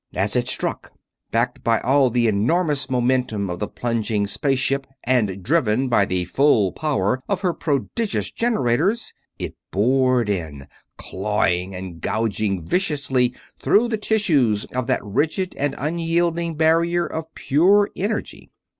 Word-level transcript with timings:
As 0.15 0.35
it 0.35 0.47
struck, 0.47 0.93
backed 1.29 1.63
by 1.63 1.79
all 1.79 2.09
the 2.09 2.25
enormous 2.27 2.89
momentum 2.89 3.51
of 3.51 3.59
the 3.59 3.67
plunging 3.67 4.25
space 4.25 4.57
ship 4.57 4.87
and 5.03 5.43
driven 5.43 5.89
by 5.89 6.05
the 6.05 6.25
full 6.25 6.71
power 6.71 7.21
of 7.29 7.41
her 7.41 7.53
prodigious 7.53 8.31
generators 8.31 9.13
it 9.37 9.53
bored 9.69 10.27
in, 10.27 10.67
clawing 10.97 11.75
and 11.75 12.01
gouging 12.01 12.65
viciously 12.65 13.35
through 13.59 13.89
the 13.89 13.97
tissues 13.97 14.65
of 14.73 14.87
that 14.87 15.05
rigid 15.05 15.53
and 15.55 15.75
unyielding 15.77 16.55
barrier 16.55 17.05
of 17.05 17.31
pure 17.35 17.91
energy. 17.95 18.49